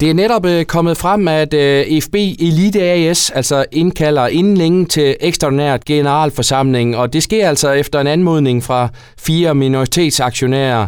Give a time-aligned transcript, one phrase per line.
[0.00, 2.14] Det er netop øh, kommet frem, at øh, FB
[2.46, 8.06] Elite AS altså indkalder inden længe til ekstraordinært generalforsamling, og det sker altså efter en
[8.06, 8.88] anmodning fra
[9.26, 10.86] fire minoritetsaktionærer.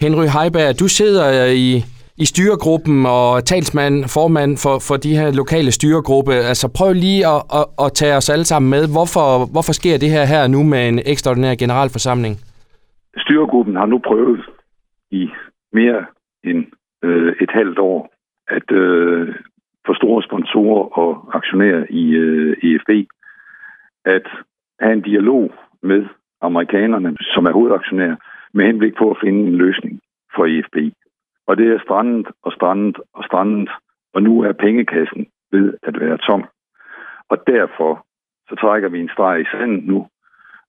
[0.00, 1.84] Henry Heiberg, du sidder øh, i,
[2.22, 6.32] i styregruppen og talsmand, formand for, for de her lokale styregruppe.
[6.32, 8.82] Altså prøv lige at, at, at tage os alle sammen med.
[8.96, 12.34] Hvorfor, hvorfor sker det her her nu med en ekstraordinær generalforsamling?
[13.16, 14.40] Styregruppen har nu prøvet
[15.10, 15.22] i
[15.72, 16.00] mere
[16.44, 16.60] end
[17.04, 18.15] øh, et halvt år
[18.48, 19.34] at øh,
[19.86, 22.90] for store sponsorer og aktionærer i øh, EFB
[24.04, 24.26] at
[24.80, 26.06] have en dialog med
[26.40, 28.16] amerikanerne, som er hovedaktionærer,
[28.52, 30.00] med henblik på at finde en løsning
[30.34, 30.94] for EFB.
[31.46, 33.70] Og det er strandet og strandet og strandet,
[34.14, 36.44] og nu er pengekassen ved at være tom.
[37.28, 38.06] Og derfor
[38.48, 40.08] så trækker vi en streg i sanden nu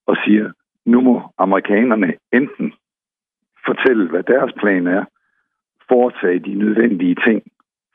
[0.08, 0.52] og siger,
[0.86, 2.74] nu må amerikanerne enten
[3.66, 5.06] fortælle, hvad deres plan er,
[5.90, 7.44] foretage de nødvendige ting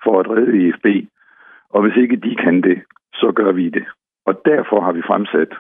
[0.05, 1.09] for at redde IFB,
[1.71, 2.83] og hvis ikke de kan det,
[3.15, 3.85] så gør vi det.
[4.27, 5.53] Og derfor har vi fremsat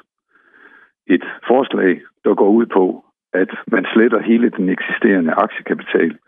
[1.07, 6.19] et forslag, der går ud på, at man sletter hele den eksisterende aktiekapital,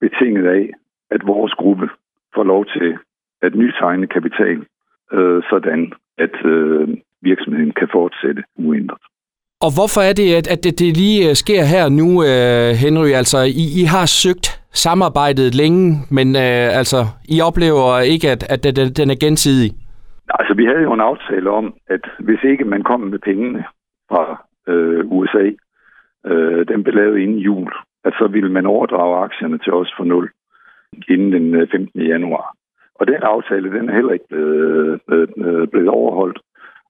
[0.00, 0.70] betinget af,
[1.10, 1.88] at vores gruppe
[2.34, 2.98] får lov til
[3.42, 4.66] at nytegne kapital,
[5.12, 6.88] øh, sådan at øh,
[7.22, 9.02] virksomheden kan fortsætte uændret.
[9.60, 13.10] Og hvorfor er det, at, at det, det lige øh, sker her nu, øh, Henry?
[13.20, 18.76] Altså, I, I har søgt samarbejdet længe, men øh, altså, I oplever ikke, at, at
[18.76, 19.70] den, den er gensidig?
[20.38, 23.64] Altså, vi havde jo en aftale om, at hvis ikke man kom med pengene
[24.10, 25.46] fra øh, USA,
[26.26, 27.72] øh, den blev lavet inden jul,
[28.04, 30.30] at så ville man overdrage aktierne til os for nul
[31.08, 32.00] inden den øh, 15.
[32.00, 32.54] januar.
[32.94, 36.38] Og den aftale, den er heller ikke blevet, øh, blevet overholdt.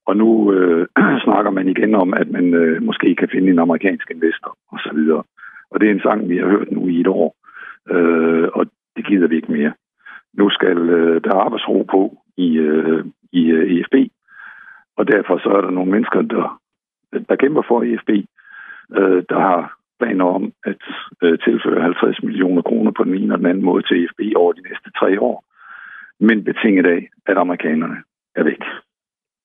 [0.06, 0.86] Og nu øh,
[1.24, 4.98] snakker man igen om, at man øh, måske kan finde en amerikansk investor osv.
[5.18, 5.24] Og,
[5.70, 7.34] og det er en sang, vi har hørt nu i et år,
[7.88, 9.72] øh, og det gider vi ikke mere.
[10.34, 14.12] Nu skal øh, der arbejdsro på i, øh, i øh, EFB,
[14.96, 16.60] og derfor så er der nogle mennesker, der,
[17.28, 18.10] der kæmper for EFB,
[18.98, 20.82] øh, der har planer om at
[21.22, 24.52] øh, tilføre 50 millioner kroner på den ene og den anden måde til EFB over
[24.52, 25.44] de næste tre år,
[26.20, 27.98] men betinget af, at amerikanerne
[28.34, 28.62] er væk.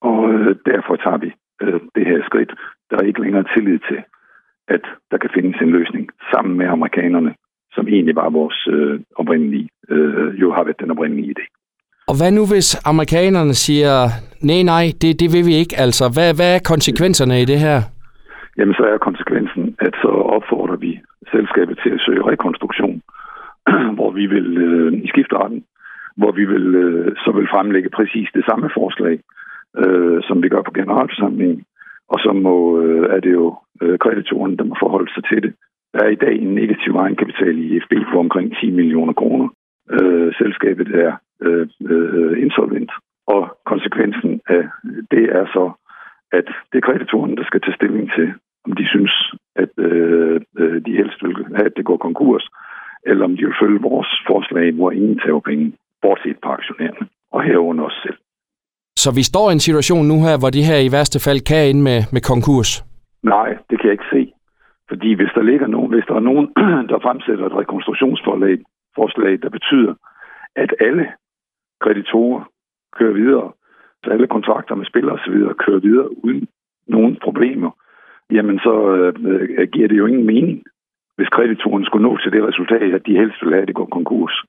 [0.01, 2.51] Og øh, derfor tager vi øh, det her skridt.
[2.89, 3.99] Der er ikke længere tillid til,
[4.67, 7.35] at der kan findes en løsning sammen med amerikanerne,
[7.75, 11.45] som egentlig var vores øh, oprindelige, øh, jo har været den oprindelige idé.
[12.09, 13.95] Og hvad nu, hvis amerikanerne siger,
[14.49, 16.05] nej, nej, det, det vil vi ikke, altså?
[16.15, 17.77] Hvad, hvad er konsekvenserne i det her?
[18.57, 20.91] Jamen, så er konsekvensen, at så opfordrer vi
[21.33, 23.01] selskabet til at søge rekonstruktion,
[23.97, 25.63] hvor vi vil øh, i skifteretten,
[26.17, 29.15] hvor vi vil øh, så vil fremlægge præcis det samme forslag,
[29.83, 31.63] øh, som vi gør på generalforsamlingen.
[32.13, 35.53] Og så må, øh, er det jo øh, kreditoren, der må forholde sig til det.
[35.95, 39.47] Der er i dag en negativ egenkapital i FB på omkring 10 millioner kroner.
[39.95, 41.11] Øh, selskabet er
[41.41, 42.91] øh, øh, insolvent,
[43.27, 44.63] og konsekvensen af
[45.11, 45.65] det er så,
[46.31, 48.27] at det er kreditoren, der skal tage stilling til,
[48.65, 49.13] om de synes,
[49.55, 52.45] at øh, øh de helst vil have, at det går konkurs,
[53.09, 57.43] eller om de vil følge vores forslag, hvor ingen tager penge, bortset på aktionærerne, og
[57.43, 58.17] herunder os selv.
[59.03, 61.69] Så vi står i en situation nu her, hvor de her i værste fald kan
[61.69, 62.71] ind med, med konkurs?
[63.23, 64.21] Nej, det kan jeg ikke se.
[64.89, 66.47] Fordi hvis der ligger nogen, hvis der er nogen,
[66.91, 68.57] der fremsætter et rekonstruktionsforslag,
[68.95, 69.93] forslag, der betyder,
[70.55, 71.07] at alle
[71.81, 72.43] kreditorer
[72.97, 73.51] kører videre,
[74.03, 75.35] så alle kontrakter med spillere osv.
[75.65, 76.47] kører videre uden
[76.87, 77.71] nogen problemer,
[78.31, 80.63] jamen så øh, øh giver det jo ingen mening,
[81.15, 83.85] hvis kreditoren skulle nå til det resultat, at de helst vil have, at det går
[83.85, 84.43] konkurs.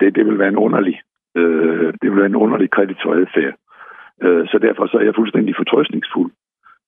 [0.00, 1.00] Det, det vil være en underlig,
[1.36, 3.54] øh, det vil være en underlig kreditoradfærd.
[4.22, 6.32] Øh, så derfor så er jeg fuldstændig fortrøstningsfuld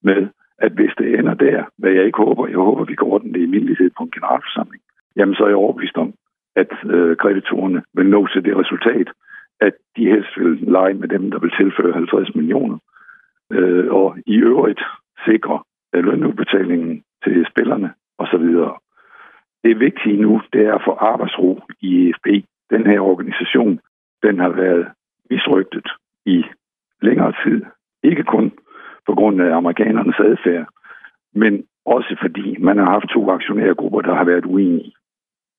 [0.03, 0.28] med,
[0.66, 3.46] at hvis det ender der, hvad jeg ikke håber, jeg håber, vi går den i
[3.46, 4.82] mindelighed på en generalforsamling,
[5.16, 6.14] jamen så er jeg overbevist om,
[6.56, 9.08] at øh, kreditorerne vil nå til det resultat,
[9.60, 12.78] at de helst vil lege med dem, der vil tilføre 50 millioner,
[13.52, 14.82] øh, og i øvrigt
[15.26, 15.62] sikre
[15.94, 18.46] øh, lønudbetalingen til spillerne osv.
[19.64, 22.26] Det vigtige nu, det er at få arbejdsro i EFB.
[22.70, 23.80] Den her organisation,
[24.22, 24.86] den har været
[25.30, 25.88] misrygtet
[26.26, 26.44] i
[27.03, 27.62] længere tid.
[28.03, 28.53] Ikke kun
[29.07, 30.66] på grund af amerikanernes adfærd,
[31.34, 34.93] men også fordi man har haft to aktionærgrupper, der har været uenige.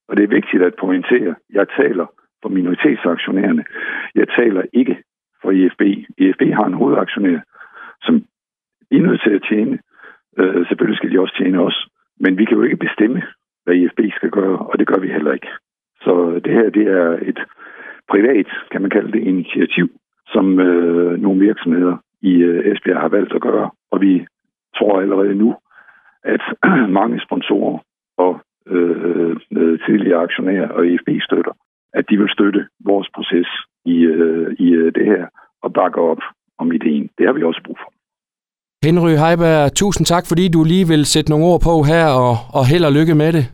[0.08, 2.06] Og det er vigtigt at pointere, jeg taler
[2.42, 3.64] for minoritetsaktionærerne.
[4.16, 4.96] Jeg taler ikke
[5.42, 5.82] for EFB.
[6.18, 7.40] EFB har en hovedaktionær,
[8.02, 8.16] som
[8.92, 9.80] er nødt til at tjene.
[10.40, 11.88] Øh, selvfølgelig skal de også tjene os.
[12.20, 13.22] Men vi kan jo ikke bestemme,
[13.64, 15.48] hvad EFB skal gøre, og det gør vi heller ikke.
[16.02, 17.40] Så det her det er et
[18.10, 19.88] privat, kan man kalde det, initiativ,
[20.28, 21.98] som øh, nogle virksomheder
[22.32, 23.70] i øh, Esbjerg har valgt at gøre.
[23.92, 24.26] Og vi
[24.78, 25.56] tror allerede nu,
[26.24, 26.44] at
[27.00, 27.80] mange sponsorer
[28.18, 28.34] og
[28.68, 31.54] øh, øh tidligere aktionærer og EFB-støtter,
[31.94, 33.50] at de vil støtte vores proces
[33.86, 34.68] i øh, i
[34.98, 35.26] det her
[35.64, 36.22] og bakke op
[36.58, 37.10] om ideen.
[37.18, 37.90] Det har vi også brug for.
[38.88, 42.64] Henry Heiberg, tusind tak, fordi du lige vil sætte nogle ord på her, og, og
[42.72, 43.46] held og lykke med det.